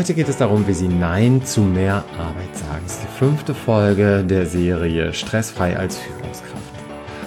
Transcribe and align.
Heute 0.00 0.14
geht 0.14 0.30
es 0.30 0.38
darum, 0.38 0.66
wie 0.66 0.72
Sie 0.72 0.88
Nein 0.88 1.44
zu 1.44 1.60
mehr 1.60 2.02
Arbeit 2.16 2.56
sagen. 2.56 2.80
Das 2.84 2.94
ist 2.94 3.02
die 3.02 3.18
fünfte 3.18 3.52
Folge 3.52 4.24
der 4.24 4.46
Serie 4.46 5.12
Stressfrei 5.12 5.76
als 5.76 5.98
Führungskraft. 5.98 6.56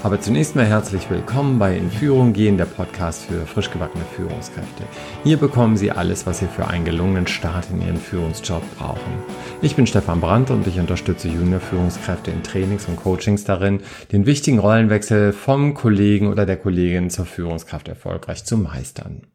Aber 0.01 0.19
zunächst 0.19 0.55
mal 0.55 0.65
herzlich 0.65 1.07
willkommen 1.12 1.59
bei 1.59 1.78
In 1.78 1.91
Führung 1.91 2.33
gehen, 2.33 2.57
der 2.57 2.65
Podcast 2.65 3.26
für 3.26 3.46
frisch 3.46 3.69
gebackene 3.69 4.04
Führungskräfte. 4.15 4.86
Hier 5.23 5.37
bekommen 5.37 5.78
Sie 5.78 5.91
alles, 5.91 6.26
was 6.26 6.40
Sie 6.40 6.47
für 6.47 6.65
einen 6.65 6.83
gelungenen 6.83 7.28
Start 7.28 7.67
in 7.72 7.79
Ihren 7.79 7.97
Führungsjob 7.97 8.63
brauchen. 8.79 9.19
Ich 9.62 9.76
bin 9.76 9.85
Stefan 9.85 10.19
Brandt 10.19 10.49
und 10.49 10.65
ich 10.65 10.79
unterstütze 10.79 11.28
Junior-Führungskräfte 11.28 12.31
in 12.31 12.42
Trainings 12.42 12.87
und 12.87 12.96
Coachings 12.96 13.44
darin, 13.44 13.81
den 14.12 14.26
wichtigen 14.26 14.58
Rollenwechsel 14.58 15.31
vom 15.31 15.76
Kollegen 15.76 16.26
oder 16.26 16.48
der 16.48 16.58
Kollegin 16.58 17.12
zur 17.12 17.27
Führungskraft 17.27 17.88
erfolgreich 17.88 18.45
zu 18.45 18.58
meistern. 18.58 19.27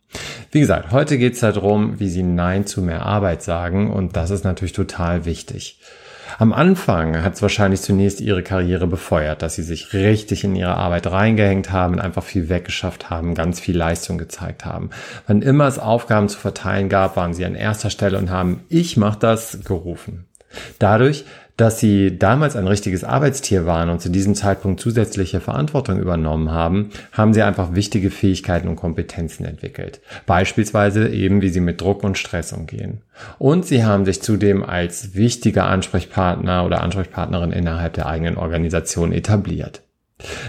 Wie 0.50 0.60
gesagt, 0.60 0.92
heute 0.92 1.18
geht 1.18 1.34
es 1.34 1.40
darum, 1.40 2.00
wie 2.00 2.08
Sie 2.08 2.22
Nein 2.22 2.66
zu 2.66 2.80
mehr 2.80 3.04
Arbeit 3.04 3.42
sagen 3.42 3.90
und 3.90 4.16
das 4.16 4.30
ist 4.30 4.44
natürlich 4.44 4.72
total 4.72 5.26
wichtig. 5.26 5.78
Am 6.38 6.52
Anfang 6.52 7.22
hat 7.22 7.34
es 7.34 7.42
wahrscheinlich 7.42 7.82
zunächst 7.82 8.20
ihre 8.20 8.42
Karriere 8.42 8.86
befeuert, 8.86 9.42
dass 9.42 9.54
sie 9.54 9.62
sich 9.62 9.92
richtig 9.92 10.44
in 10.44 10.54
ihre 10.54 10.76
Arbeit 10.76 11.06
reingehängt 11.06 11.72
haben, 11.72 11.98
einfach 11.98 12.22
viel 12.22 12.48
weggeschafft 12.48 13.10
haben, 13.10 13.34
ganz 13.34 13.60
viel 13.60 13.76
Leistung 13.76 14.18
gezeigt 14.18 14.64
haben. 14.64 14.90
Wann 15.26 15.42
immer 15.42 15.66
es 15.66 15.78
Aufgaben 15.78 16.28
zu 16.28 16.38
verteilen 16.38 16.88
gab, 16.88 17.16
waren 17.16 17.34
sie 17.34 17.44
an 17.44 17.54
erster 17.54 17.90
Stelle 17.90 18.18
und 18.18 18.30
haben 18.30 18.60
Ich 18.68 18.96
mach 18.96 19.16
das 19.16 19.64
gerufen. 19.64 20.26
Dadurch 20.78 21.24
dass 21.58 21.80
sie 21.80 22.16
damals 22.18 22.56
ein 22.56 22.68
richtiges 22.68 23.04
Arbeitstier 23.04 23.66
waren 23.66 23.90
und 23.90 24.00
zu 24.00 24.10
diesem 24.10 24.36
Zeitpunkt 24.36 24.80
zusätzliche 24.80 25.40
Verantwortung 25.40 25.98
übernommen 25.98 26.52
haben, 26.52 26.90
haben 27.12 27.34
sie 27.34 27.42
einfach 27.42 27.74
wichtige 27.74 28.10
Fähigkeiten 28.10 28.68
und 28.68 28.76
Kompetenzen 28.76 29.44
entwickelt. 29.44 30.00
Beispielsweise 30.24 31.08
eben, 31.08 31.42
wie 31.42 31.48
sie 31.48 31.60
mit 31.60 31.80
Druck 31.80 32.04
und 32.04 32.16
Stress 32.16 32.52
umgehen. 32.52 33.02
Und 33.38 33.66
sie 33.66 33.84
haben 33.84 34.04
sich 34.04 34.22
zudem 34.22 34.62
als 34.62 35.16
wichtiger 35.16 35.66
Ansprechpartner 35.66 36.64
oder 36.64 36.80
Ansprechpartnerin 36.80 37.50
innerhalb 37.50 37.94
der 37.94 38.06
eigenen 38.06 38.36
Organisation 38.36 39.12
etabliert. 39.12 39.82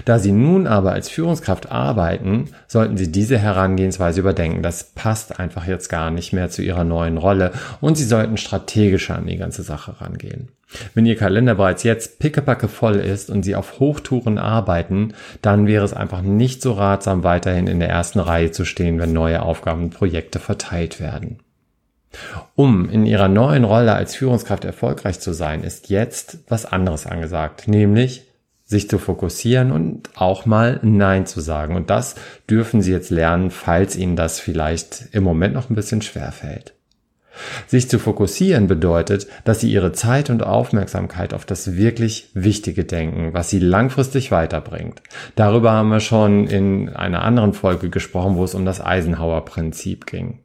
Da 0.06 0.18
Sie 0.18 0.32
nun 0.32 0.66
aber 0.66 0.94
als 0.94 1.10
Führungskraft 1.10 1.72
arbeiten, 1.72 2.50
sollten 2.68 2.98
Sie 2.98 3.12
diese 3.12 3.38
Herangehensweise 3.38 4.20
überdenken. 4.20 4.64
Das 4.64 4.84
passt 4.96 5.40
einfach 5.40 5.68
jetzt 5.68 5.90
gar 5.90 6.10
nicht 6.10 6.34
mehr 6.34 6.50
zu 6.50 6.64
Ihrer 6.64 6.84
neuen 6.84 7.18
Rolle 7.18 7.52
und 7.80 7.96
Sie 7.96 8.06
sollten 8.06 8.38
strategischer 8.38 9.16
an 9.16 9.28
die 9.28 9.38
ganze 9.38 9.62
Sache 9.62 10.02
rangehen. 10.02 10.50
Wenn 10.94 11.06
Ihr 11.06 11.16
Kalender 11.16 11.56
bereits 11.56 11.84
jetzt 11.84 12.20
pickepacke 12.20 12.68
voll 12.68 12.96
ist 12.96 13.30
und 13.30 13.44
Sie 13.44 13.56
auf 13.56 13.80
Hochtouren 13.80 14.38
arbeiten, 14.38 15.14
dann 15.42 15.68
wäre 15.68 15.86
es 15.86 15.94
einfach 15.94 16.22
nicht 16.22 16.62
so 16.62 16.74
ratsam, 16.74 17.24
weiterhin 17.24 17.68
in 17.68 17.80
der 17.80 17.90
ersten 17.90 18.20
Reihe 18.20 18.52
zu 18.52 18.66
stehen, 18.66 19.00
wenn 19.00 19.14
neue 19.14 19.42
Aufgaben 19.42 19.84
und 19.86 19.90
Projekte 19.92 20.40
verteilt 20.40 21.00
werden. 21.00 21.40
Um 22.56 22.90
in 22.90 23.06
Ihrer 23.06 23.28
neuen 23.28 23.64
Rolle 23.64 23.94
als 23.94 24.16
Führungskraft 24.16 24.66
erfolgreich 24.66 25.20
zu 25.20 25.32
sein, 25.32 25.64
ist 25.64 25.90
jetzt 25.90 26.40
was 26.48 26.66
anderes 26.66 27.06
angesagt, 27.06 27.68
nämlich 27.68 28.29
sich 28.70 28.88
zu 28.88 29.00
fokussieren 29.00 29.72
und 29.72 30.12
auch 30.16 30.46
mal 30.46 30.80
Nein 30.84 31.26
zu 31.26 31.42
sagen. 31.42 31.76
Und 31.76 31.90
das 31.90 32.14
dürfen 32.48 32.84
Sie 32.84 32.92
jetzt 32.92 33.10
lernen, 33.10 33.50
falls 33.50 33.96
Ihnen 33.96 34.16
das 34.16 34.40
vielleicht 34.40 35.08
im 35.12 35.24
Moment 35.24 35.56
noch 35.56 35.72
ein 35.72 35.76
bisschen 35.76 36.04
schwer 36.04 36.32
fällt. 36.32 36.76
Sich 37.66 37.90
zu 37.90 37.98
fokussieren 37.98 38.68
bedeutet, 38.68 39.26
dass 39.44 39.60
Sie 39.60 39.72
Ihre 39.72 39.92
Zeit 39.92 40.30
und 40.30 40.44
Aufmerksamkeit 40.44 41.34
auf 41.34 41.46
das 41.46 41.78
wirklich 41.78 42.30
Wichtige 42.36 42.86
denken, 42.86 43.34
was 43.34 43.50
Sie 43.50 43.60
langfristig 43.60 44.30
weiterbringt. 44.32 45.02
Darüber 45.36 45.72
haben 45.72 45.90
wir 45.90 46.00
schon 46.00 46.46
in 46.46 46.90
einer 46.90 47.24
anderen 47.24 47.54
Folge 47.54 47.90
gesprochen, 47.90 48.36
wo 48.36 48.44
es 48.44 48.54
um 48.54 48.66
das 48.66 48.82
Eisenhower-Prinzip 48.82 50.06
ging. 50.06 50.40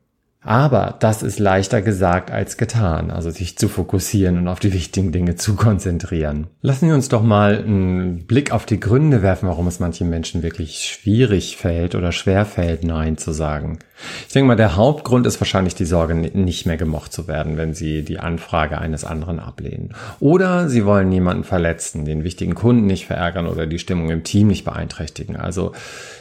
Aber 0.44 0.96
das 1.00 1.22
ist 1.22 1.38
leichter 1.38 1.80
gesagt 1.80 2.30
als 2.30 2.58
getan, 2.58 3.10
also 3.10 3.30
sich 3.30 3.56
zu 3.56 3.68
fokussieren 3.68 4.36
und 4.36 4.46
auf 4.46 4.60
die 4.60 4.74
wichtigen 4.74 5.10
Dinge 5.10 5.36
zu 5.36 5.56
konzentrieren. 5.56 6.48
Lassen 6.60 6.86
wir 6.86 6.94
uns 6.94 7.08
doch 7.08 7.22
mal 7.22 7.58
einen 7.58 8.26
Blick 8.26 8.52
auf 8.52 8.66
die 8.66 8.78
Gründe 8.78 9.22
werfen, 9.22 9.48
warum 9.48 9.66
es 9.66 9.80
manchen 9.80 10.10
Menschen 10.10 10.42
wirklich 10.42 10.84
schwierig 10.84 11.56
fällt 11.56 11.94
oder 11.94 12.12
schwer 12.12 12.44
fällt, 12.44 12.84
Nein 12.84 13.16
zu 13.16 13.32
sagen. 13.32 13.78
Ich 14.26 14.32
denke 14.32 14.48
mal, 14.48 14.56
der 14.56 14.76
Hauptgrund 14.76 15.26
ist 15.26 15.40
wahrscheinlich 15.40 15.74
die 15.74 15.84
Sorge, 15.84 16.14
nicht 16.14 16.66
mehr 16.66 16.76
gemocht 16.76 17.12
zu 17.12 17.28
werden, 17.28 17.56
wenn 17.56 17.74
sie 17.74 18.04
die 18.04 18.18
Anfrage 18.18 18.78
eines 18.78 19.04
anderen 19.04 19.38
ablehnen. 19.38 19.94
Oder 20.20 20.68
sie 20.68 20.84
wollen 20.84 21.08
niemanden 21.08 21.44
verletzen, 21.44 22.04
den 22.04 22.24
wichtigen 22.24 22.54
Kunden 22.54 22.86
nicht 22.86 23.06
verärgern 23.06 23.46
oder 23.46 23.66
die 23.66 23.78
Stimmung 23.78 24.10
im 24.10 24.24
Team 24.24 24.48
nicht 24.48 24.64
beeinträchtigen. 24.64 25.36
Also 25.36 25.72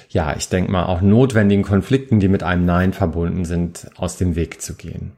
ja, 0.10 0.36
ich 0.36 0.50
denke 0.50 0.72
mal, 0.72 0.86
auch 0.86 1.02
notwendigen 1.02 1.64
Konflikten, 1.64 2.20
die 2.20 2.28
mit 2.28 2.44
einem 2.44 2.66
Nein 2.66 2.94
verbunden 2.94 3.46
sind, 3.46 3.90
aus 3.96 4.18
dem 4.18 4.36
Weg 4.36 4.62
zu 4.62 4.76
gehen. 4.76 5.14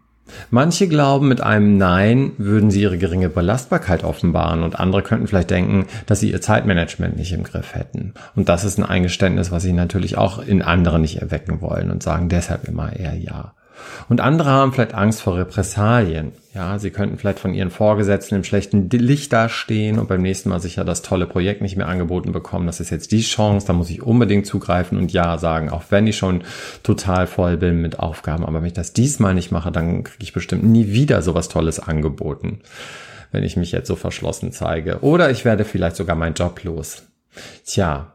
Manche 0.49 0.87
glauben, 0.87 1.27
mit 1.27 1.41
einem 1.41 1.77
Nein 1.77 2.31
würden 2.37 2.71
sie 2.71 2.81
ihre 2.81 2.97
geringe 2.97 3.29
Belastbarkeit 3.29 4.03
offenbaren 4.03 4.63
und 4.63 4.79
andere 4.79 5.03
könnten 5.03 5.27
vielleicht 5.27 5.51
denken, 5.51 5.85
dass 6.05 6.19
sie 6.19 6.31
ihr 6.31 6.41
Zeitmanagement 6.41 7.15
nicht 7.15 7.31
im 7.31 7.43
Griff 7.43 7.75
hätten. 7.75 8.13
Und 8.35 8.49
das 8.49 8.63
ist 8.63 8.77
ein 8.77 8.85
Eingeständnis, 8.85 9.51
was 9.51 9.63
sie 9.63 9.73
natürlich 9.73 10.17
auch 10.17 10.39
in 10.39 10.61
anderen 10.61 11.01
nicht 11.01 11.21
erwecken 11.21 11.61
wollen 11.61 11.91
und 11.91 12.03
sagen 12.03 12.29
deshalb 12.29 12.67
immer 12.67 12.95
eher 12.95 13.15
Ja. 13.15 13.53
Und 14.09 14.21
andere 14.21 14.49
haben 14.49 14.73
vielleicht 14.73 14.93
Angst 14.93 15.21
vor 15.21 15.37
Repressalien. 15.37 16.33
Ja, 16.53 16.79
sie 16.79 16.91
könnten 16.91 17.17
vielleicht 17.17 17.39
von 17.39 17.53
ihren 17.53 17.69
Vorgesetzten 17.69 18.35
im 18.35 18.43
schlechten 18.43 18.89
Licht 18.89 19.33
dastehen 19.33 19.99
und 19.99 20.07
beim 20.07 20.21
nächsten 20.21 20.49
Mal 20.49 20.59
sicher 20.61 20.85
das 20.85 21.01
tolle 21.01 21.27
Projekt 21.27 21.61
nicht 21.61 21.75
mehr 21.75 21.87
angeboten 21.87 22.31
bekommen. 22.31 22.65
Das 22.65 22.79
ist 22.79 22.91
jetzt 22.91 23.11
die 23.11 23.21
Chance, 23.21 23.67
da 23.67 23.73
muss 23.73 23.89
ich 23.89 24.01
unbedingt 24.01 24.45
zugreifen 24.45 24.97
und 24.97 25.11
Ja 25.11 25.37
sagen, 25.37 25.69
auch 25.69 25.83
wenn 25.89 26.07
ich 26.07 26.17
schon 26.17 26.43
total 26.83 27.27
voll 27.27 27.57
bin 27.57 27.81
mit 27.81 27.99
Aufgaben. 27.99 28.45
Aber 28.45 28.59
wenn 28.59 28.67
ich 28.67 28.73
das 28.73 28.93
diesmal 28.93 29.33
nicht 29.33 29.51
mache, 29.51 29.71
dann 29.71 30.03
kriege 30.03 30.23
ich 30.23 30.33
bestimmt 30.33 30.63
nie 30.63 30.93
wieder 30.93 31.21
sowas 31.21 31.49
Tolles 31.49 31.79
angeboten, 31.79 32.59
wenn 33.31 33.43
ich 33.43 33.57
mich 33.57 33.73
jetzt 33.73 33.87
so 33.87 33.97
verschlossen 33.97 34.53
zeige. 34.53 34.99
Oder 35.01 35.31
ich 35.31 35.43
werde 35.43 35.65
vielleicht 35.65 35.97
sogar 35.97 36.15
meinen 36.15 36.35
Job 36.35 36.63
los. 36.63 37.03
Tja, 37.65 38.14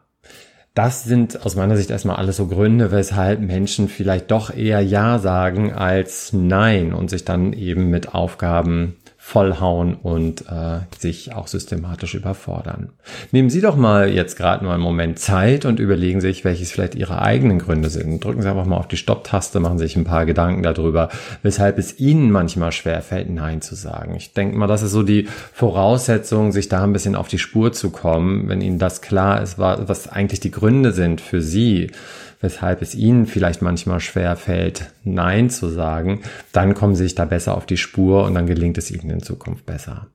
das 0.74 1.02
sind 1.04 1.44
aus 1.44 1.56
meiner 1.56 1.76
Sicht 1.76 1.90
erstmal 1.90 2.16
alles 2.16 2.36
so 2.36 2.46
Gründe, 2.46 2.92
weshalb 2.92 3.40
Menschen 3.40 3.88
vielleicht 3.88 4.30
doch 4.30 4.54
eher 4.54 4.80
Ja 4.80 5.18
sagen 5.18 5.72
als 5.72 6.32
Nein 6.32 6.92
und 6.92 7.10
sich 7.10 7.24
dann 7.24 7.52
eben 7.52 7.90
mit 7.90 8.14
Aufgaben 8.14 8.96
vollhauen 9.22 9.94
und 9.94 10.46
äh, 10.48 10.80
sich 10.98 11.34
auch 11.34 11.46
systematisch 11.46 12.14
überfordern. 12.14 12.88
Nehmen 13.32 13.50
Sie 13.50 13.60
doch 13.60 13.76
mal 13.76 14.08
jetzt 14.08 14.36
gerade 14.36 14.64
mal 14.64 14.74
einen 14.74 14.82
Moment 14.82 15.18
Zeit 15.18 15.66
und 15.66 15.78
überlegen 15.78 16.22
sich, 16.22 16.42
welches 16.42 16.72
vielleicht 16.72 16.94
Ihre 16.94 17.20
eigenen 17.20 17.58
Gründe 17.58 17.90
sind. 17.90 18.24
Drücken 18.24 18.40
Sie 18.40 18.48
einfach 18.48 18.64
mal 18.64 18.78
auf 18.78 18.88
die 18.88 18.96
Stopptaste, 18.96 19.60
machen 19.60 19.78
sich 19.78 19.94
ein 19.94 20.04
paar 20.04 20.24
Gedanken 20.24 20.62
darüber, 20.62 21.10
weshalb 21.42 21.78
es 21.78 22.00
Ihnen 22.00 22.30
manchmal 22.30 22.72
schwer 22.72 23.02
fällt, 23.02 23.28
Nein 23.28 23.60
zu 23.60 23.74
sagen. 23.74 24.16
Ich 24.16 24.32
denke 24.32 24.56
mal, 24.56 24.66
das 24.66 24.82
ist 24.82 24.92
so 24.92 25.02
die 25.02 25.28
Voraussetzung, 25.52 26.50
sich 26.50 26.70
da 26.70 26.82
ein 26.82 26.94
bisschen 26.94 27.14
auf 27.14 27.28
die 27.28 27.38
Spur 27.38 27.72
zu 27.72 27.90
kommen, 27.90 28.48
wenn 28.48 28.62
Ihnen 28.62 28.78
das 28.78 29.02
klar 29.02 29.42
ist, 29.42 29.58
was 29.58 30.08
eigentlich 30.08 30.40
die 30.40 30.50
Gründe 30.50 30.92
sind 30.92 31.20
für 31.20 31.42
Sie 31.42 31.90
weshalb 32.40 32.82
es 32.82 32.94
ihnen 32.94 33.26
vielleicht 33.26 33.62
manchmal 33.62 34.00
schwer 34.00 34.36
fällt, 34.36 34.92
Nein 35.04 35.50
zu 35.50 35.68
sagen, 35.68 36.22
dann 36.52 36.74
kommen 36.74 36.94
sie 36.94 37.04
sich 37.04 37.14
da 37.14 37.24
besser 37.24 37.56
auf 37.56 37.66
die 37.66 37.76
Spur 37.76 38.24
und 38.24 38.34
dann 38.34 38.46
gelingt 38.46 38.78
es 38.78 38.90
ihnen 38.90 39.10
in 39.10 39.22
Zukunft 39.22 39.66
besser. 39.66 40.08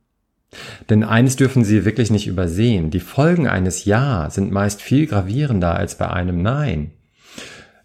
Denn 0.90 1.04
eines 1.04 1.36
dürfen 1.36 1.64
Sie 1.64 1.84
wirklich 1.84 2.12
nicht 2.12 2.28
übersehen. 2.28 2.90
Die 2.90 3.02
Folgen 3.02 3.48
eines 3.48 3.84
Ja 3.86 4.30
sind 4.30 4.52
meist 4.52 4.82
viel 4.82 5.06
gravierender 5.06 5.76
als 5.76 5.96
bei 5.96 6.10
einem 6.10 6.42
Nein. 6.42 6.92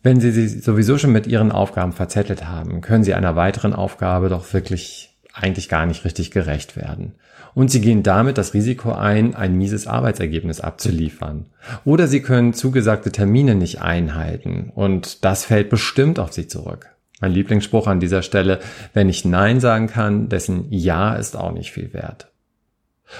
Wenn 0.02 0.20
Sie 0.20 0.30
sich 0.30 0.62
sowieso 0.62 0.96
schon 0.96 1.12
mit 1.12 1.26
Ihren 1.26 1.52
Aufgaben 1.52 1.92
verzettelt 1.92 2.46
haben, 2.46 2.80
können 2.80 3.04
Sie 3.04 3.14
einer 3.14 3.36
weiteren 3.36 3.72
Aufgabe 3.72 4.28
doch 4.28 4.52
wirklich 4.52 5.09
eigentlich 5.32 5.68
gar 5.68 5.86
nicht 5.86 6.04
richtig 6.04 6.30
gerecht 6.30 6.76
werden. 6.76 7.14
Und 7.54 7.70
sie 7.70 7.80
gehen 7.80 8.02
damit 8.02 8.38
das 8.38 8.54
Risiko 8.54 8.92
ein, 8.92 9.34
ein 9.34 9.56
mieses 9.56 9.86
Arbeitsergebnis 9.86 10.60
abzuliefern. 10.60 11.46
Oder 11.84 12.06
sie 12.06 12.22
können 12.22 12.52
zugesagte 12.52 13.10
Termine 13.10 13.54
nicht 13.54 13.80
einhalten 13.80 14.70
und 14.74 15.24
das 15.24 15.44
fällt 15.44 15.68
bestimmt 15.68 16.18
auf 16.18 16.32
sie 16.32 16.46
zurück. 16.46 16.90
Mein 17.20 17.32
Lieblingsspruch 17.32 17.86
an 17.86 18.00
dieser 18.00 18.22
Stelle, 18.22 18.60
wenn 18.94 19.08
ich 19.08 19.24
Nein 19.24 19.60
sagen 19.60 19.88
kann, 19.88 20.28
dessen 20.28 20.66
Ja 20.70 21.14
ist 21.14 21.36
auch 21.36 21.52
nicht 21.52 21.72
viel 21.72 21.92
wert. 21.92 22.28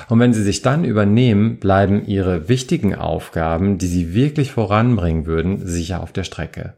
Und 0.08 0.20
wenn 0.20 0.32
sie 0.32 0.44
sich 0.44 0.62
dann 0.62 0.84
übernehmen, 0.84 1.58
bleiben 1.58 2.06
ihre 2.06 2.49
wichtigen 2.49 2.94
Aufgaben, 2.94 3.79
die 3.79 3.88
sie 3.88 4.14
wirklich 4.14 4.52
voranbringen 4.52 5.26
würden, 5.26 5.67
sicher 5.67 6.00
auf 6.02 6.12
der 6.12 6.25
Strecke. 6.25 6.75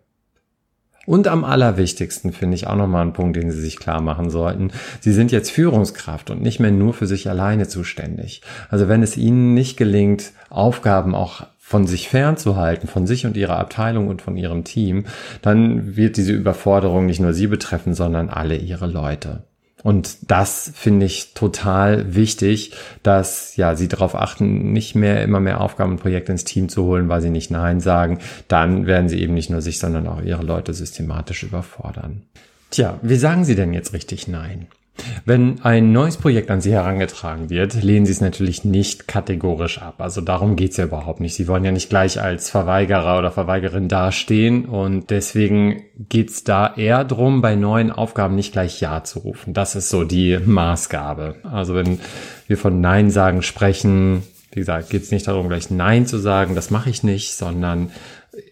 Und 1.04 1.26
am 1.26 1.44
allerwichtigsten 1.44 2.32
finde 2.32 2.54
ich 2.54 2.66
auch 2.66 2.76
nochmal 2.76 3.02
einen 3.02 3.12
Punkt, 3.12 3.36
den 3.36 3.50
Sie 3.50 3.60
sich 3.60 3.76
klar 3.76 4.00
machen 4.00 4.30
sollten. 4.30 4.70
Sie 5.00 5.12
sind 5.12 5.32
jetzt 5.32 5.50
Führungskraft 5.50 6.30
und 6.30 6.42
nicht 6.42 6.60
mehr 6.60 6.70
nur 6.70 6.94
für 6.94 7.06
sich 7.06 7.28
alleine 7.28 7.66
zuständig. 7.66 8.42
Also 8.70 8.88
wenn 8.88 9.02
es 9.02 9.16
Ihnen 9.16 9.54
nicht 9.54 9.76
gelingt, 9.76 10.32
Aufgaben 10.48 11.14
auch 11.14 11.46
von 11.58 11.86
sich 11.86 12.08
fernzuhalten, 12.08 12.88
von 12.88 13.06
sich 13.06 13.24
und 13.24 13.36
ihrer 13.36 13.58
Abteilung 13.58 14.08
und 14.08 14.20
von 14.20 14.36
ihrem 14.36 14.62
Team, 14.62 15.04
dann 15.40 15.96
wird 15.96 16.18
diese 16.18 16.32
Überforderung 16.32 17.06
nicht 17.06 17.20
nur 17.20 17.32
Sie 17.32 17.46
betreffen, 17.46 17.94
sondern 17.94 18.28
alle 18.28 18.56
Ihre 18.56 18.86
Leute. 18.86 19.44
Und 19.82 20.30
das 20.30 20.72
finde 20.74 21.06
ich 21.06 21.34
total 21.34 22.14
wichtig, 22.14 22.72
dass 23.02 23.56
ja 23.56 23.74
sie 23.74 23.88
darauf 23.88 24.14
achten, 24.14 24.72
nicht 24.72 24.94
mehr 24.94 25.22
immer 25.22 25.40
mehr 25.40 25.60
Aufgaben 25.60 25.92
und 25.92 26.00
Projekte 26.00 26.32
ins 26.32 26.44
Team 26.44 26.68
zu 26.68 26.84
holen, 26.84 27.08
weil 27.08 27.20
sie 27.20 27.30
nicht 27.30 27.50
Nein 27.50 27.80
sagen. 27.80 28.18
Dann 28.48 28.86
werden 28.86 29.08
sie 29.08 29.20
eben 29.20 29.34
nicht 29.34 29.50
nur 29.50 29.60
sich, 29.60 29.78
sondern 29.78 30.06
auch 30.06 30.22
ihre 30.22 30.42
Leute 30.42 30.74
systematisch 30.74 31.42
überfordern. 31.42 32.22
Tja, 32.70 32.98
wie 33.02 33.16
sagen 33.16 33.44
Sie 33.44 33.54
denn 33.54 33.74
jetzt 33.74 33.92
richtig 33.92 34.28
Nein? 34.28 34.66
Wenn 35.24 35.62
ein 35.62 35.92
neues 35.92 36.16
Projekt 36.16 36.50
an 36.50 36.60
Sie 36.60 36.72
herangetragen 36.72 37.48
wird, 37.48 37.82
lehnen 37.82 38.06
Sie 38.06 38.12
es 38.12 38.20
natürlich 38.20 38.64
nicht 38.64 39.08
kategorisch 39.08 39.80
ab. 39.80 39.96
Also 39.98 40.20
darum 40.20 40.54
geht's 40.54 40.76
ja 40.76 40.84
überhaupt 40.84 41.20
nicht. 41.20 41.34
Sie 41.34 41.48
wollen 41.48 41.64
ja 41.64 41.72
nicht 41.72 41.88
gleich 41.88 42.20
als 42.20 42.50
Verweigerer 42.50 43.18
oder 43.18 43.30
Verweigerin 43.30 43.88
dastehen 43.88 44.66
und 44.66 45.10
deswegen 45.10 45.82
geht's 46.08 46.44
da 46.44 46.74
eher 46.74 47.04
drum, 47.04 47.40
bei 47.40 47.56
neuen 47.56 47.90
Aufgaben 47.90 48.34
nicht 48.34 48.52
gleich 48.52 48.80
Ja 48.80 49.02
zu 49.02 49.20
rufen. 49.20 49.54
Das 49.54 49.74
ist 49.74 49.88
so 49.88 50.04
die 50.04 50.38
Maßgabe. 50.38 51.36
Also 51.42 51.74
wenn 51.74 51.98
wir 52.46 52.58
von 52.58 52.80
Nein 52.80 53.10
sagen 53.10 53.42
sprechen, 53.42 54.22
wie 54.52 54.60
gesagt, 54.60 54.90
geht's 54.90 55.10
nicht 55.10 55.26
darum, 55.26 55.48
gleich 55.48 55.70
Nein 55.70 56.06
zu 56.06 56.18
sagen, 56.18 56.54
das 56.54 56.70
mache 56.70 56.90
ich 56.90 57.02
nicht, 57.02 57.34
sondern 57.34 57.90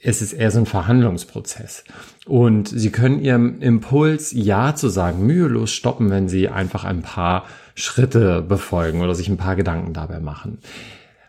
es 0.02 0.20
ist 0.20 0.32
eher 0.32 0.50
so 0.50 0.58
ein 0.58 0.66
Verhandlungsprozess. 0.66 1.84
Und 2.26 2.68
Sie 2.68 2.90
können 2.90 3.22
Ihrem 3.22 3.60
Impuls 3.60 4.32
Ja 4.32 4.74
zu 4.74 4.88
sagen 4.88 5.26
mühelos 5.26 5.72
stoppen, 5.72 6.10
wenn 6.10 6.28
Sie 6.28 6.48
einfach 6.48 6.84
ein 6.84 7.02
paar 7.02 7.44
Schritte 7.74 8.42
befolgen 8.42 9.00
oder 9.00 9.14
sich 9.14 9.28
ein 9.28 9.38
paar 9.38 9.56
Gedanken 9.56 9.92
dabei 9.92 10.20
machen. 10.20 10.58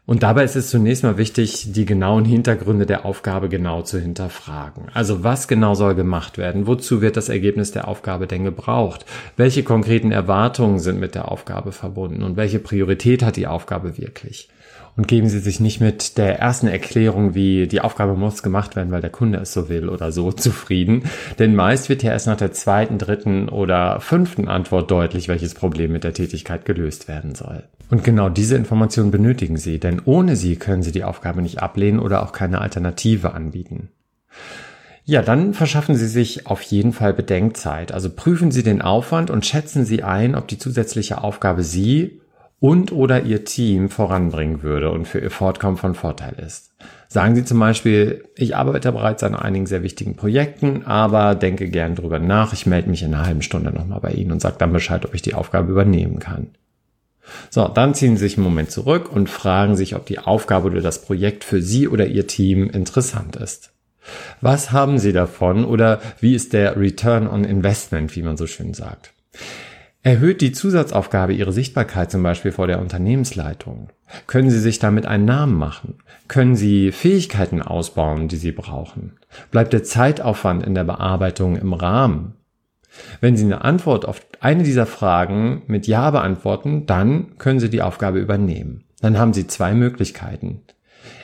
Und 0.06 0.24
dabei 0.24 0.44
ist 0.44 0.57
es 0.57 0.69
zunächst 0.69 1.03
mal 1.03 1.18
wichtig, 1.18 1.71
die 1.71 1.86
genauen 1.86 2.25
Hintergründe 2.25 2.86
der 2.86 3.06
Aufgabe 3.06 3.48
genau 3.48 3.83
zu 3.83 4.00
hinterfragen. 4.00 4.88
Also 4.94 5.24
was 5.24 5.48
genau 5.48 5.75
soll 5.75 5.95
gemacht 5.95 6.38
werden? 6.38 6.68
Wozu 6.68 7.01
wird 7.01 7.15
das 7.15 7.30
Ergebnis 7.30 7.71
der 7.71 7.88
Aufgabe 7.88 8.27
denn 8.27 8.44
gebraucht? 8.44 9.06
Welche 9.38 9.63
konkreten 9.63 10.12
Erwartungen 10.12 10.80
sind 10.80 11.00
mit 11.00 11.15
der 11.15 11.31
Aufgabe 11.31 11.71
verbunden? 11.71 12.24
Und 12.24 12.36
welche 12.36 12.59
Priorität 12.59 13.24
hat 13.24 13.38
die 13.38 13.48
Aufgabe 13.48 13.98
wirklich? 13.98 14.50
Und 14.98 15.08
geben 15.08 15.30
Sie 15.30 15.40
sich 15.40 15.60
nicht 15.60 15.80
mit 15.80 16.18
der 16.18 16.40
ersten 16.40 16.68
Erklärung, 16.68 17.34
wie 17.34 17.68
die 17.68 17.82
Aufgabe 17.82 18.16
muss 18.16 18.44
gemacht 18.44 18.76
werden, 18.76 18.92
weil 18.92 19.02
der 19.02 19.10
Kunde 19.10 19.40
es 19.40 19.54
so 19.54 19.70
will 19.70 19.90
oder 19.90 20.12
so 20.12 20.32
zufrieden. 20.32 21.04
Denn 21.40 21.56
meist 21.56 21.90
wird 21.90 22.04
ja 22.04 22.12
erst 22.12 22.28
nach 22.28 22.38
der 22.38 22.52
zweiten, 22.52 22.98
dritten 22.98 23.50
oder 23.50 24.00
fünften 24.00 24.48
Antwort 24.48 24.92
deutlich, 24.92 25.28
welches 25.28 25.54
Problem 25.54 25.92
mit 25.92 26.04
der 26.04 26.14
Tätigkeit 26.14 26.66
gelöst 26.66 27.08
werden 27.08 27.36
soll. 27.36 27.64
Und 27.90 28.04
genau 28.04 28.30
diese 28.30 28.56
Informationen 28.56 29.12
benötigen 29.12 29.58
Sie, 29.58 29.80
denn 29.80 30.02
ohne 30.06 30.38
sie 30.38 30.56
können 30.56 30.82
Sie 30.82 30.94
die 30.94 31.04
Aufgabe 31.04 31.42
nicht 31.42 31.62
ablehnen 31.62 32.00
oder 32.00 32.24
auch 32.24 32.32
keine 32.32 32.62
Alternative 32.62 33.34
anbieten. 33.34 33.90
Ja, 35.04 35.22
dann 35.22 35.54
verschaffen 35.54 35.96
Sie 35.96 36.08
sich 36.08 36.48
auf 36.48 36.62
jeden 36.62 36.94
Fall 36.94 37.14
Bedenkzeit. 37.14 37.92
Also 37.92 38.10
prüfen 38.10 38.52
Sie 38.52 38.64
den 38.64 38.82
Aufwand 38.82 39.30
und 39.30 39.46
schätzen 39.46 39.84
Sie 39.84 40.04
ein, 40.04 40.36
ob 40.36 40.48
die 40.48 40.58
zusätzliche 40.58 41.22
Aufgabe 41.22 41.64
Sie 41.64 42.21
und 42.62 42.92
oder 42.92 43.24
Ihr 43.24 43.44
Team 43.44 43.90
voranbringen 43.90 44.62
würde 44.62 44.92
und 44.92 45.08
für 45.08 45.19
Ihr 45.19 45.31
Fortkommen 45.31 45.78
von 45.78 45.96
Vorteil 45.96 46.36
ist. 46.46 46.69
Sagen 47.10 47.36
Sie 47.36 47.44
zum 47.44 47.60
Beispiel, 47.60 48.24
ich 48.38 48.56
arbeite 48.56 48.92
bereits 48.92 49.24
an 49.24 49.36
einigen 49.36 49.66
sehr 49.66 49.81
wichtigen 49.84 50.16
Projekten, 50.16 50.86
aber 50.86 51.34
denke 51.34 51.69
gern 51.69 51.96
drüber 51.96 52.19
nach. 52.19 52.54
Ich 52.54 52.68
melde 52.68 52.90
mich 52.90 53.02
in 53.02 53.13
einer 53.13 53.25
halben 53.25 53.42
Stunde 53.42 53.72
nochmal 53.72 54.00
bei 54.00 54.12
Ihnen 54.12 54.31
und 54.31 54.42
sage 54.42 54.56
dann 54.60 54.72
Bescheid, 54.72 55.04
ob 55.06 55.16
ich 55.16 55.24
die 55.24 55.34
Aufgabe 55.34 55.72
übernehmen 55.72 56.19
kann. 56.19 56.52
So, 57.50 57.68
dann 57.68 57.96
ziehen 57.96 58.16
Sie 58.16 58.24
sich 58.24 58.38
einen 58.38 58.44
Moment 58.44 58.69
zurück 58.69 59.12
und 59.12 59.28
fragen 59.28 59.75
sich, 59.75 59.96
ob 59.96 60.06
die 60.06 60.19
Aufgabe 60.19 60.68
oder 60.68 60.81
das 60.81 61.02
Projekt 61.02 61.44
für 61.44 61.63
Sie 61.63 61.88
oder 61.88 62.06
Ihr 62.06 62.28
Team 62.28 62.69
interessant 62.69 63.38
ist. 63.38 63.72
Was 64.40 64.72
haben 64.72 65.00
Sie 65.00 65.13
davon 65.13 65.66
oder 65.66 66.00
wie 66.19 66.36
ist 66.36 66.54
der 66.54 66.78
Return 66.78 67.28
on 67.28 67.44
Investment, 67.44 68.16
wie 68.16 68.22
man 68.22 68.38
so 68.38 68.46
schön 68.46 68.75
sagt? 68.75 69.13
Erhöht 70.03 70.42
die 70.42 70.51
Zusatzaufgabe 70.51 71.33
Ihre 71.33 71.51
Sichtbarkeit 71.51 72.09
zum 72.09 72.24
Beispiel 72.24 72.51
vor 72.51 72.65
der 72.65 72.80
Unternehmensleitung? 72.80 73.89
Können 74.25 74.50
Sie 74.50 74.59
sich 74.59 74.80
damit 74.80 75.06
einen 75.06 75.25
Namen 75.25 75.56
machen? 75.56 76.00
Können 76.27 76.56
Sie 76.56 76.92
Fähigkeiten 76.92 77.62
ausbauen, 77.62 78.27
die 78.27 78.38
Sie 78.38 78.51
brauchen? 78.51 79.13
Bleibt 79.51 79.74
der 79.74 79.83
Zeitaufwand 79.83 80.65
in 80.65 80.74
der 80.74 80.86
Bearbeitung 80.86 81.56
im 81.56 81.74
Rahmen? 81.74 82.33
Wenn 83.19 83.38
Sie 83.38 83.45
eine 83.45 83.63
Antwort 83.63 84.06
auf 84.06 84.25
eine 84.39 84.63
dieser 84.63 84.88
Fragen 84.88 85.62
mit 85.68 85.86
Ja 85.86 86.09
beantworten, 86.09 86.88
dann 86.88 87.38
können 87.38 87.59
Sie 87.59 87.69
die 87.69 87.83
Aufgabe 87.83 88.19
übernehmen. 88.19 88.83
Dann 89.01 89.19
haben 89.19 89.33
Sie 89.33 89.45
zwei 89.45 89.75
Möglichkeiten. 89.75 90.62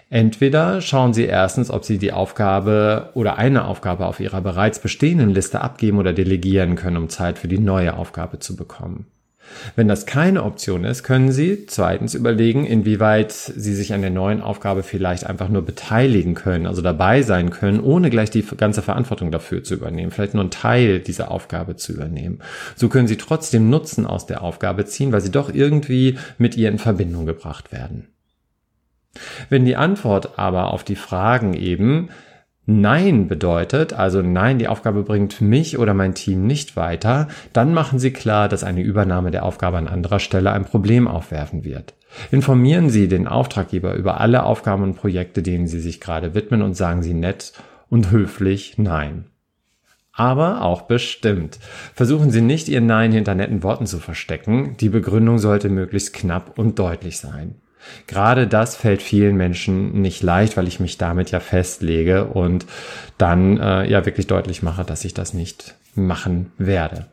Entweder 0.09 0.79
schauen 0.79 1.13
Sie 1.13 1.25
erstens, 1.25 1.69
ob 1.69 1.83
Sie 1.83 1.97
die 1.97 2.13
Aufgabe 2.13 3.09
oder 3.13 3.37
eine 3.37 3.65
Aufgabe 3.65 4.05
auf 4.05 4.21
Ihrer 4.21 4.41
bereits 4.41 4.79
bestehenden 4.79 5.31
Liste 5.31 5.59
abgeben 5.59 5.97
oder 5.97 6.13
delegieren 6.13 6.75
können, 6.75 6.97
um 6.97 7.09
Zeit 7.09 7.37
für 7.37 7.49
die 7.49 7.59
neue 7.59 7.95
Aufgabe 7.95 8.39
zu 8.39 8.55
bekommen. 8.55 9.07
Wenn 9.75 9.87
das 9.87 10.05
keine 10.05 10.43
Option 10.43 10.83
ist, 10.83 11.03
können 11.03 11.31
Sie 11.31 11.65
zweitens 11.67 12.13
überlegen, 12.13 12.65
inwieweit 12.65 13.31
Sie 13.31 13.73
sich 13.73 13.93
an 13.93 14.01
der 14.01 14.09
neuen 14.09 14.41
Aufgabe 14.41 14.83
vielleicht 14.83 15.25
einfach 15.25 15.49
nur 15.49 15.61
beteiligen 15.63 16.35
können, 16.35 16.65
also 16.65 16.81
dabei 16.81 17.21
sein 17.21 17.49
können, 17.49 17.79
ohne 17.79 18.09
gleich 18.09 18.29
die 18.29 18.43
ganze 18.43 18.81
Verantwortung 18.81 19.31
dafür 19.31 19.63
zu 19.63 19.73
übernehmen, 19.73 20.11
vielleicht 20.11 20.33
nur 20.33 20.41
einen 20.41 20.51
Teil 20.51 20.99
dieser 20.99 21.31
Aufgabe 21.31 21.75
zu 21.75 21.93
übernehmen. 21.93 22.39
So 22.75 22.89
können 22.89 23.07
Sie 23.07 23.17
trotzdem 23.17 23.69
Nutzen 23.69 24.05
aus 24.05 24.25
der 24.25 24.41
Aufgabe 24.41 24.85
ziehen, 24.85 25.11
weil 25.11 25.21
Sie 25.21 25.31
doch 25.31 25.53
irgendwie 25.53 26.17
mit 26.37 26.57
ihr 26.57 26.69
in 26.69 26.79
Verbindung 26.79 27.25
gebracht 27.25 27.71
werden. 27.71 28.07
Wenn 29.49 29.65
die 29.65 29.75
Antwort 29.75 30.37
aber 30.37 30.73
auf 30.73 30.83
die 30.83 30.95
Fragen 30.95 31.53
eben 31.53 32.09
Nein 32.69 33.29
bedeutet, 33.29 33.93
also 33.93 34.21
nein, 34.21 34.59
die 34.59 34.67
Aufgabe 34.67 35.03
bringt 35.03 35.39
mich 35.39 35.79
oder 35.79 35.93
mein 35.93 36.15
Team 36.15 36.45
nicht 36.45 36.75
weiter, 36.75 37.29
dann 37.53 37.73
machen 37.73 37.97
Sie 37.97 38.11
klar, 38.11 38.49
dass 38.49 38.65
eine 38.65 38.81
Übernahme 38.81 39.31
der 39.31 39.43
Aufgabe 39.43 39.77
an 39.77 39.87
anderer 39.87 40.19
Stelle 40.19 40.51
ein 40.51 40.65
Problem 40.65 41.07
aufwerfen 41.07 41.63
wird. 41.63 41.93
Informieren 42.29 42.89
Sie 42.89 43.07
den 43.07 43.25
Auftraggeber 43.25 43.93
über 43.93 44.19
alle 44.19 44.43
Aufgaben 44.43 44.83
und 44.83 44.95
Projekte, 44.95 45.41
denen 45.41 45.65
Sie 45.65 45.79
sich 45.79 46.01
gerade 46.01 46.35
widmen 46.35 46.61
und 46.61 46.73
sagen 46.73 47.03
Sie 47.03 47.13
nett 47.13 47.53
und 47.89 48.11
höflich 48.11 48.77
Nein. 48.77 49.27
Aber 50.11 50.63
auch 50.63 50.81
bestimmt. 50.81 51.59
Versuchen 51.93 52.31
Sie 52.31 52.41
nicht, 52.41 52.67
Ihr 52.67 52.81
Nein 52.81 53.13
hinter 53.13 53.33
netten 53.33 53.63
Worten 53.63 53.85
zu 53.85 53.99
verstecken. 53.99 54.75
Die 54.81 54.89
Begründung 54.89 55.37
sollte 55.37 55.69
möglichst 55.69 56.13
knapp 56.13 56.59
und 56.59 56.79
deutlich 56.79 57.17
sein. 57.17 57.61
Gerade 58.07 58.47
das 58.47 58.75
fällt 58.75 59.01
vielen 59.01 59.37
Menschen 59.37 60.01
nicht 60.01 60.23
leicht, 60.23 60.57
weil 60.57 60.67
ich 60.67 60.79
mich 60.79 60.97
damit 60.97 61.31
ja 61.31 61.39
festlege 61.39 62.25
und 62.25 62.65
dann 63.17 63.59
äh, 63.59 63.89
ja 63.89 64.05
wirklich 64.05 64.27
deutlich 64.27 64.63
mache, 64.63 64.83
dass 64.83 65.05
ich 65.05 65.13
das 65.13 65.33
nicht 65.33 65.75
machen 65.95 66.51
werde. 66.57 67.05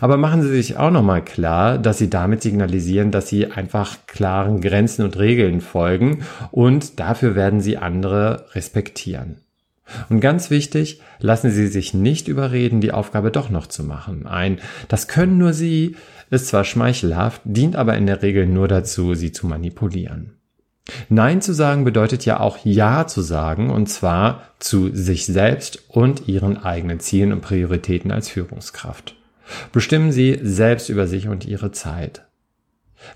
Aber 0.00 0.16
machen 0.16 0.42
Sie 0.42 0.48
sich 0.48 0.76
auch 0.76 0.90
nochmal 0.90 1.24
klar, 1.24 1.78
dass 1.78 1.98
Sie 1.98 2.10
damit 2.10 2.42
signalisieren, 2.42 3.10
dass 3.10 3.28
Sie 3.28 3.50
einfach 3.50 3.96
klaren 4.06 4.60
Grenzen 4.60 5.04
und 5.04 5.18
Regeln 5.18 5.60
folgen 5.60 6.24
und 6.50 6.98
dafür 7.00 7.34
werden 7.34 7.60
Sie 7.60 7.78
andere 7.78 8.46
respektieren. 8.54 9.36
Und 10.10 10.20
ganz 10.20 10.50
wichtig, 10.50 11.00
lassen 11.18 11.50
Sie 11.50 11.66
sich 11.66 11.94
nicht 11.94 12.28
überreden, 12.28 12.80
die 12.80 12.92
Aufgabe 12.92 13.30
doch 13.30 13.48
noch 13.48 13.66
zu 13.66 13.84
machen. 13.84 14.26
Ein, 14.26 14.58
das 14.88 15.08
können 15.08 15.38
nur 15.38 15.54
Sie, 15.54 15.96
ist 16.30 16.48
zwar 16.48 16.64
schmeichelhaft, 16.64 17.40
dient 17.44 17.76
aber 17.76 17.96
in 17.96 18.06
der 18.06 18.22
Regel 18.22 18.46
nur 18.46 18.68
dazu, 18.68 19.14
Sie 19.14 19.32
zu 19.32 19.46
manipulieren. 19.46 20.34
Nein 21.08 21.42
zu 21.42 21.52
sagen 21.52 21.84
bedeutet 21.84 22.24
ja 22.24 22.40
auch 22.40 22.58
Ja 22.64 23.06
zu 23.06 23.20
sagen, 23.20 23.70
und 23.70 23.88
zwar 23.88 24.42
zu 24.58 24.94
sich 24.94 25.26
selbst 25.26 25.82
und 25.88 26.28
Ihren 26.28 26.56
eigenen 26.56 27.00
Zielen 27.00 27.32
und 27.32 27.42
Prioritäten 27.42 28.10
als 28.10 28.28
Führungskraft. 28.28 29.14
Bestimmen 29.72 30.12
Sie 30.12 30.38
selbst 30.42 30.88
über 30.88 31.06
sich 31.06 31.28
und 31.28 31.44
Ihre 31.44 31.72
Zeit. 31.72 32.22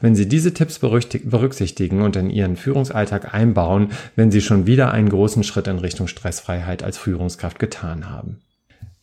Wenn 0.00 0.14
Sie 0.14 0.28
diese 0.28 0.54
Tipps 0.54 0.78
berücksichtigen 0.78 2.02
und 2.02 2.16
in 2.16 2.31
Ihren 2.31 2.57
Führungsalltag 2.57 3.35
einbauen, 3.35 3.90
wenn 4.16 4.31
Sie 4.31 4.40
schon 4.40 4.66
wieder 4.66 4.92
einen 4.92 5.09
großen 5.09 5.42
Schritt 5.42 5.66
in 5.66 5.78
Richtung 5.78 6.07
Stressfreiheit 6.07 6.83
als 6.83 6.99
Führungskraft 6.99 7.59
getan 7.59 8.09
haben. 8.09 8.40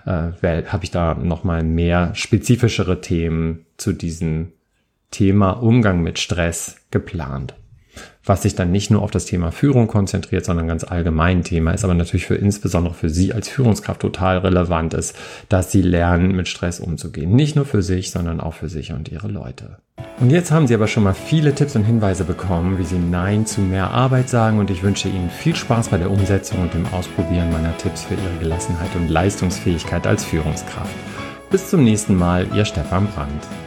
äh, 0.06 0.64
habe 0.66 0.84
ich 0.84 0.92
da 0.92 1.14
nochmal 1.14 1.64
mehr 1.64 2.12
spezifischere 2.16 3.02
Themen 3.02 3.66
zu 3.78 3.94
diesen 3.94 4.52
Thema 5.12 5.52
Umgang 5.52 6.02
mit 6.02 6.20
Stress 6.20 6.78
geplant 6.92 7.54
was 8.26 8.44
sich 8.44 8.56
dann 8.56 8.72
nicht 8.72 8.90
nur 8.90 9.02
auf 9.02 9.12
das 9.12 9.26
Thema 9.26 9.52
Führung 9.52 9.88
konzentriert, 9.88 10.46
sondern 10.46 10.68
ganz 10.68 10.84
allgemein 10.84 11.44
Thema 11.44 11.72
ist, 11.72 11.84
aber 11.84 11.94
natürlich 11.94 12.26
für 12.26 12.36
insbesondere 12.36 12.94
für 12.94 13.10
Sie 13.10 13.34
als 13.34 13.50
Führungskraft 13.50 14.00
total 14.02 14.38
relevant 14.40 14.94
ist, 14.94 15.16
dass 15.50 15.72
Sie 15.72 15.82
lernen, 15.82 16.36
mit 16.36 16.48
Stress 16.48 16.80
umzugehen. 16.80 17.36
Nicht 17.36 17.56
nur 17.56 17.66
für 17.66 17.82
sich, 17.82 18.12
sondern 18.12 18.40
auch 18.40 18.54
für 18.54 18.70
sich 18.70 18.94
und 18.94 19.10
Ihre 19.10 19.28
Leute. 19.28 19.78
Und 20.20 20.30
jetzt 20.30 20.52
haben 20.52 20.68
Sie 20.68 20.74
aber 20.74 20.88
schon 20.88 21.04
mal 21.04 21.14
viele 21.14 21.54
Tipps 21.54 21.76
und 21.76 21.84
Hinweise 21.84 22.24
bekommen, 22.24 22.78
wie 22.78 22.86
Sie 22.86 22.98
Nein 22.98 23.46
zu 23.46 23.62
mehr 23.62 23.92
Arbeit 23.92 24.30
sagen 24.30 24.60
und 24.60 24.70
ich 24.70 24.84
wünsche 24.84 25.10
Ihnen 25.10 25.30
viel 25.30 25.56
Spaß 25.56 25.90
bei 25.90 25.98
der 25.98 26.12
Umsetzung 26.12 26.62
und 26.62 26.74
dem 26.74 26.86
Ausprobieren 26.94 27.52
meiner 27.52 27.78
Tipps 27.78 28.04
für 28.04 28.14
Ihre 28.14 28.40
Gelassenheit 28.40 28.96
und 28.96 29.10
Leistungsfähigkeit 29.10 30.08
als 30.08 30.24
Führungskraft. 30.24 30.96
Bis 31.50 31.70
zum 31.70 31.84
nächsten 31.84 32.16
Mal, 32.16 32.48
Ihr 32.56 32.66
Stefan 32.66 33.08
Brandt. 33.08 33.63